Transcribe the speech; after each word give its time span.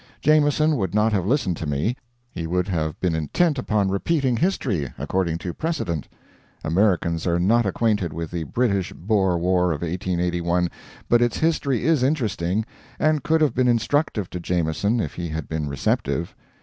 Jameson 0.21 0.77
would 0.77 0.95
not 0.95 1.13
have 1.13 1.27
listened 1.27 1.55
to 1.57 1.67
me 1.69 1.95
he 2.31 2.47
would 2.47 2.67
have 2.67 2.99
been 2.99 3.13
intent 3.13 3.59
upon 3.59 3.91
repeating 3.91 4.35
history, 4.35 4.91
according 4.97 5.37
to 5.37 5.53
precedent. 5.53 6.07
Americans 6.63 7.27
are 7.27 7.37
not 7.39 7.67
acquainted 7.67 8.11
with 8.11 8.31
the 8.31 8.41
British 8.45 8.91
Boer 8.93 9.37
war 9.37 9.65
of 9.65 9.83
1881; 9.83 10.71
but 11.07 11.21
its 11.21 11.37
history 11.37 11.85
is 11.85 12.01
interesting, 12.01 12.65
and 12.97 13.21
could 13.21 13.41
have 13.41 13.53
been 13.53 13.67
instructive 13.67 14.27
to 14.31 14.39
Jameson 14.39 14.99
if 14.99 15.13
he 15.13 15.29
had 15.29 15.47
been 15.47 15.69
receptive. 15.69 16.33